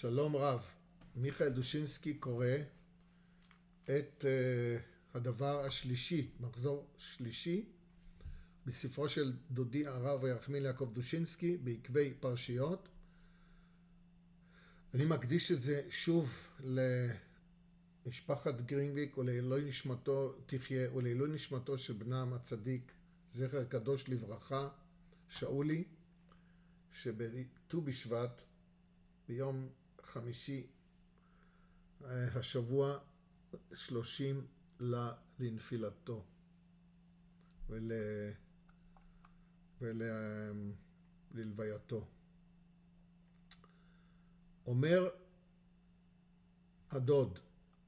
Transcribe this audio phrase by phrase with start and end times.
[0.00, 0.62] שלום רב,
[1.14, 2.46] מיכאל דושינסקי קורא
[3.84, 7.64] את uh, הדבר השלישי, מחזור שלישי,
[8.66, 12.88] בספרו של דודי הרב ירחמיאל יעקב דושינסקי, בעקבי פרשיות.
[14.94, 16.48] אני מקדיש את זה שוב
[18.06, 22.92] למשפחת גרינגליק ולעילוי נשמתו תחיה ולעילוי נשמתו של בנם הצדיק,
[23.34, 24.68] זכר קדוש לברכה,
[25.28, 25.84] שאולי,
[26.92, 28.42] שבט"ו בשבט
[29.28, 29.68] ביום
[30.06, 30.66] חמישי
[32.04, 32.98] אה, השבוע
[33.74, 34.46] שלושים
[34.80, 36.24] לנפילתו
[37.68, 37.92] ול...
[41.32, 42.06] וללווייתו.
[44.66, 45.08] אומר
[46.90, 47.38] הדוד,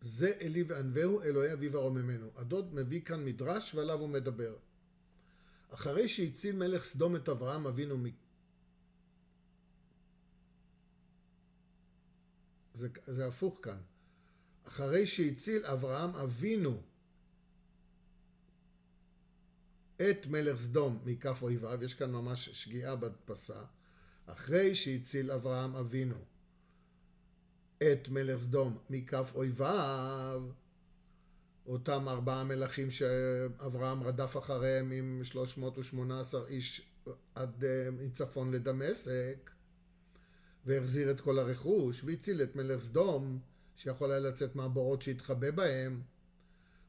[0.01, 2.31] זה אלי וענווהו אלוהי אביו הרוממנו.
[2.37, 4.57] הדוד מביא כאן מדרש ועליו הוא מדבר.
[5.71, 7.99] אחרי שהציל מלך סדום את אברהם אבינו
[12.79, 13.79] זה, זה הפוך כאן.
[14.69, 16.83] אחרי שהציל אברהם אבינו
[19.97, 23.63] את מלך סדום מכף אויביו, יש כאן ממש שגיאה בהדפסה,
[24.27, 26.25] אחרי שהציל אברהם אבינו
[27.79, 30.43] את מלך סדום מכף אויביו,
[31.67, 36.91] אותם ארבעה מלכים שאברהם רדף אחריהם עם 318 איש
[37.35, 39.51] עד אה, מצפון לדמשק,
[40.69, 43.39] והחזיר את כל הרכוש, והציל את מלך סדום,
[43.77, 46.03] שיכול היה לצאת מהבורות שהתחבא בהם.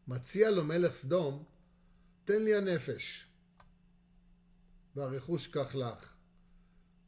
[0.07, 1.43] מציע לו מלך סדום,
[2.25, 3.27] תן לי הנפש,
[4.95, 6.13] והרכוש קח לך.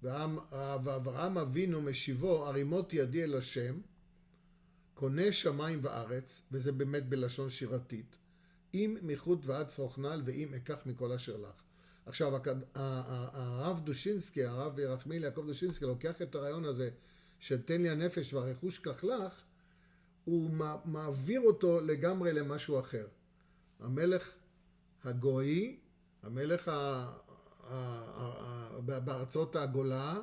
[0.02, 3.82] ואברהם אבינו משיבו, הרימות ידי אל השם,
[4.94, 8.16] קונה שמיים וארץ, וזה באמת בלשון שירתית,
[8.74, 11.71] אם מחוט ועד שרוכנל, ואם אקח מכל אשר לך.
[12.06, 12.32] עכשיו,
[12.76, 16.90] הרב דושינסקי, הרב ירחמיאל יעקב דושינסקי, לוקח את הרעיון הזה
[17.40, 19.42] של תן לי הנפש והרכוש כך לך,
[20.26, 20.50] הוא
[20.86, 23.08] מעביר אותו לגמרי למשהו אחר.
[23.80, 24.34] המלך
[25.04, 25.80] הגוי,
[26.24, 27.12] המלך ה...
[28.86, 30.20] בארצות הגולה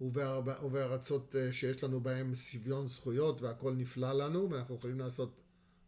[0.00, 5.40] ובארצות אה, שיש לנו בהן שוויון זכויות והכל נפלא לנו ואנחנו יכולים לעשות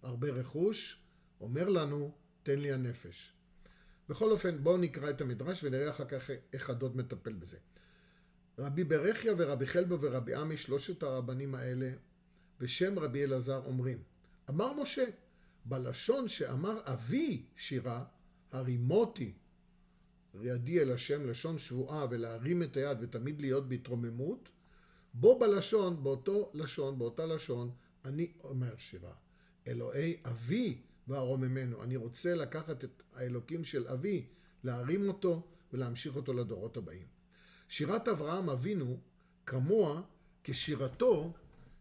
[0.03, 1.01] הרבה רכוש,
[1.41, 2.13] אומר לנו,
[2.43, 3.33] תן לי הנפש.
[4.11, 7.57] בכל אופן, בואו נקרא את המדרש ונראה אחר כך איך הדוד מטפל בזה.
[8.59, 11.91] רבי ברכיה ורבי חלבו ורבי עמי, שלושת הרבנים האלה,
[12.61, 14.03] בשם רבי אלעזר אומרים,
[14.49, 15.05] אמר משה,
[15.65, 18.05] בלשון שאמר אבי שירה,
[18.53, 19.33] הרימותי
[20.43, 24.49] ידי אל השם, לשון שבועה, ולהרים את היד ותמיד להיות בהתרוממות,
[25.15, 27.71] בו בלשון, באותו לשון, באותה לשון,
[28.05, 29.15] אני אומר שירה.
[29.67, 31.83] אלוהי אבי וארוממנו.
[31.83, 34.27] אני רוצה לקחת את האלוקים של אבי,
[34.65, 37.07] להרים אותו ולהמשיך אותו לדורות הבאים.
[37.69, 39.01] שירת אברהם אבינו
[39.47, 40.03] כמוה
[40.45, 41.33] כשירתו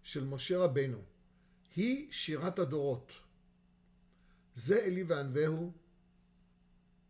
[0.03, 1.01] של משה רבנו.
[1.75, 3.11] היא שירת הדורות.
[4.55, 5.71] זה אלי וענווהו,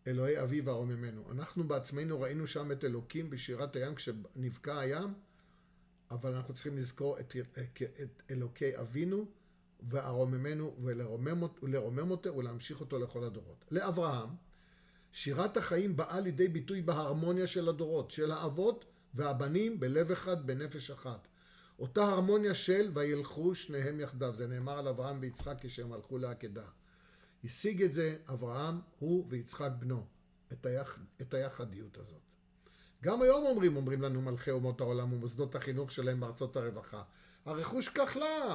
[0.08, 1.32] אלוהי אבי וארוממנו.
[1.32, 5.14] אנחנו בעצמנו ראינו שם את אלוקים בשירת הים כשנבקע הים,
[6.12, 7.36] אבל אנחנו צריכים לזכור את,
[8.02, 9.26] את אלוקי אבינו
[9.90, 13.66] וארוממנו ולרומם, אותו ולהמשיך אותו לכל הדורות.
[13.72, 14.30] לאברהם,
[15.12, 21.28] שירת החיים באה לידי ביטוי בהרמוניה של הדורות, של האבות והבנים בלב אחד, בנפש אחת.
[21.80, 26.66] אותה הרמוניה של וילכו שניהם יחדיו, זה נאמר על אברהם ויצחק כשהם הלכו לעקדה.
[27.44, 30.06] השיג את זה אברהם, הוא ויצחק בנו,
[30.54, 32.22] את, היח, את היחדיות הזאת.
[33.04, 37.04] גם היום אומרים, אומרים לנו מלכי אומות העולם ומוסדות החינוך שלהם בארצות הרווחה,
[37.46, 38.54] הרכוש כך לך,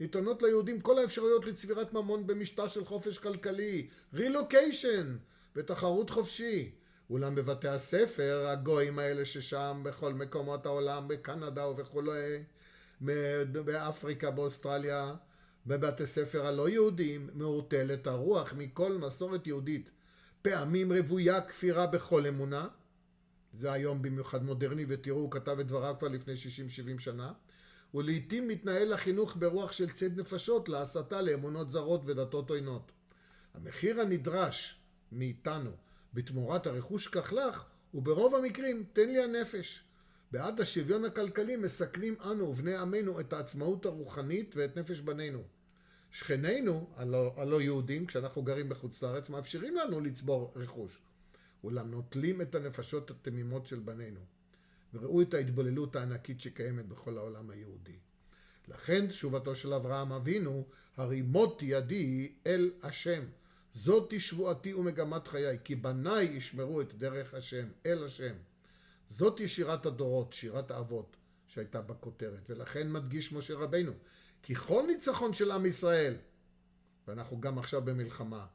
[0.00, 5.16] ניתנות ליהודים כל האפשרויות לצבירת ממון במשטר של חופש כלכלי, רילוקיישן
[5.56, 6.72] ותחרות חופשי.
[7.10, 12.44] אולם בבתי הספר, הגויים האלה ששם, בכל מקומות העולם, בקנדה ובכולי,
[13.64, 15.14] באפריקה, באוסטרליה,
[15.66, 19.90] בבתי ספר הלא יהודיים, מעורטלת הרוח מכל מסורת יהודית.
[20.42, 22.68] פעמים רוויה כפירה בכל אמונה,
[23.52, 26.34] זה היום במיוחד מודרני, ותראו, הוא כתב את דבריו כבר לפני
[26.96, 27.32] 60-70 שנה.
[27.94, 32.92] ולעיתים מתנהל החינוך ברוח של ציד נפשות להסתה לאמונות זרות ודתות עוינות.
[33.54, 34.80] המחיר הנדרש
[35.12, 35.70] מאיתנו
[36.14, 39.84] בתמורת הרכוש כחלך הוא ברוב המקרים תן לי הנפש.
[40.30, 45.42] בעד השוויון הכלכלי מסכנים אנו ובני עמנו את העצמאות הרוחנית ואת נפש בנינו.
[46.10, 51.02] שכנינו, הלא, הלא יהודים, כשאנחנו גרים בחוץ לארץ, מאפשרים לנו לצבור רכוש.
[51.64, 54.20] אולם נוטלים את הנפשות התמימות של בנינו.
[54.94, 57.96] וראו את ההתבוללות הענקית שקיימת בכל העולם היהודי.
[58.68, 60.66] לכן תשובתו של אברהם אבינו,
[60.96, 63.22] הרימותי ידי אל השם.
[63.74, 68.34] זאתי שבועתי ומגמת חיי, כי בניי ישמרו את דרך השם, אל השם.
[69.08, 71.16] זאתי שירת הדורות, שירת האבות,
[71.46, 73.92] שהייתה בכותרת, ולכן מדגיש משה רבינו,
[74.42, 76.14] כי כל ניצחון של עם ישראל,
[77.08, 78.46] ואנחנו גם עכשיו במלחמה,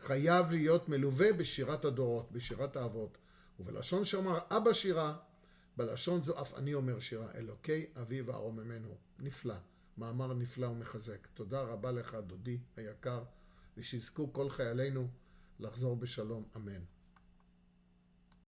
[0.00, 3.18] חייב להיות מלווה בשירת הדורות, בשירת האבות.
[3.60, 5.16] ובלשון שאמר אבא שירה,
[5.78, 8.96] בלשון זו אף אני אומר שירה, אלוקי אבי וארוממנו.
[9.18, 9.54] נפלא.
[9.98, 11.26] מאמר נפלא ומחזק.
[11.34, 13.22] תודה רבה לך, דודי היקר,
[13.76, 15.08] ושיזכו כל חיילינו
[15.58, 16.80] לחזור בשלום, אמן.